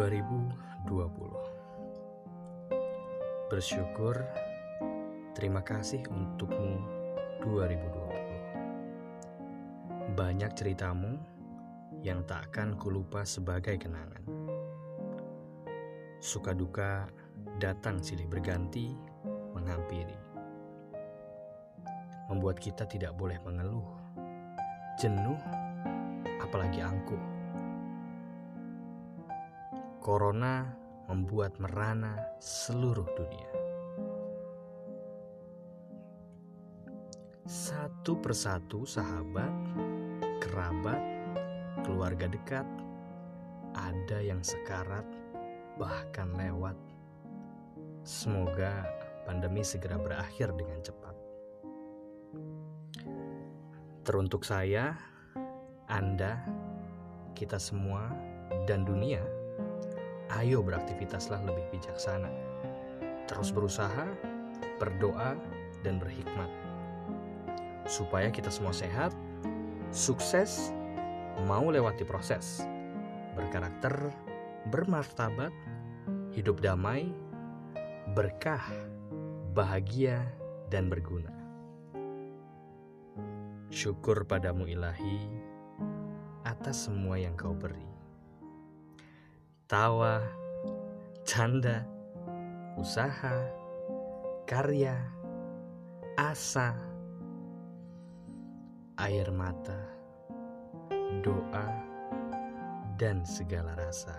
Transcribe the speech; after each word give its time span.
2020 0.00 0.96
Bersyukur 3.52 4.16
Terima 5.36 5.60
kasih 5.60 6.00
untukmu 6.08 6.80
2020 7.44 10.16
Banyak 10.16 10.56
ceritamu 10.56 11.20
yang 12.00 12.24
tak 12.24 12.48
akan 12.48 12.80
kulupa 12.80 13.28
sebagai 13.28 13.76
kenangan. 13.76 14.24
Suka 16.16 16.56
duka 16.56 17.04
datang 17.60 18.00
silih 18.00 18.24
berganti 18.24 18.96
menghampiri. 19.52 20.16
Membuat 22.32 22.56
kita 22.56 22.88
tidak 22.88 23.12
boleh 23.20 23.36
mengeluh. 23.44 23.84
Jenuh 24.96 25.36
apalagi 26.40 26.80
angkuh. 26.80 27.39
Corona 30.10 30.66
membuat 31.06 31.54
merana 31.62 32.18
seluruh 32.42 33.06
dunia. 33.14 33.46
Satu 37.46 38.18
persatu 38.18 38.82
sahabat, 38.82 39.54
kerabat, 40.42 40.98
keluarga 41.86 42.26
dekat, 42.26 42.66
ada 43.70 44.18
yang 44.18 44.42
sekarat, 44.42 45.06
bahkan 45.78 46.34
lewat. 46.34 46.74
Semoga 48.02 48.82
pandemi 49.30 49.62
segera 49.62 49.94
berakhir 49.94 50.50
dengan 50.58 50.82
cepat. 50.82 51.14
Teruntuk 54.02 54.42
saya, 54.42 54.90
Anda, 55.86 56.42
kita 57.38 57.62
semua, 57.62 58.10
dan 58.66 58.82
dunia 58.82 59.38
ayo 60.38 60.62
beraktivitaslah 60.62 61.42
lebih 61.42 61.66
bijaksana. 61.74 62.30
Terus 63.26 63.50
berusaha, 63.50 64.06
berdoa, 64.78 65.34
dan 65.82 65.98
berhikmat. 65.98 66.50
Supaya 67.88 68.30
kita 68.30 68.52
semua 68.52 68.70
sehat, 68.70 69.10
sukses, 69.90 70.70
mau 71.48 71.66
lewati 71.72 72.06
proses, 72.06 72.62
berkarakter, 73.34 74.12
bermartabat, 74.70 75.50
hidup 76.30 76.62
damai, 76.62 77.10
berkah, 78.14 78.62
bahagia, 79.56 80.22
dan 80.70 80.86
berguna. 80.86 81.34
Syukur 83.70 84.26
padamu 84.26 84.66
ilahi 84.66 85.30
atas 86.42 86.90
semua 86.90 87.18
yang 87.18 87.38
kau 87.38 87.54
beri 87.54 87.89
tawa, 89.70 90.18
canda, 91.22 91.86
usaha, 92.74 93.38
karya, 94.42 94.98
asa, 96.18 96.74
air 98.98 99.30
mata, 99.30 99.78
doa, 101.22 101.70
dan 102.98 103.22
segala 103.22 103.78
rasa. 103.78 104.18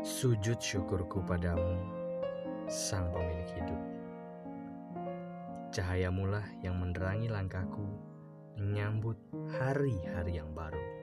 Sujud 0.00 0.56
syukurku 0.56 1.20
padamu, 1.28 1.84
Sang 2.64 3.12
Pemilik 3.12 3.60
Hidup. 3.60 3.82
Cahayamulah 5.68 6.48
yang 6.64 6.80
menerangi 6.80 7.28
langkahku 7.28 7.84
menyambut 8.56 9.20
hari-hari 9.60 10.40
yang 10.40 10.48
baru. 10.56 11.01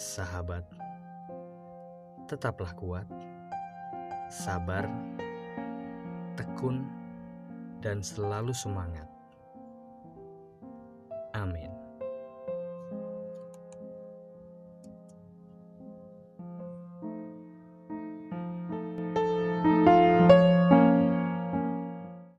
Sahabat, 0.00 0.64
tetaplah 2.24 2.72
kuat, 2.72 3.04
sabar, 4.32 4.88
tekun, 6.40 6.88
dan 7.84 8.00
selalu 8.00 8.56
semangat. 8.56 9.04
Amin. 11.36 11.69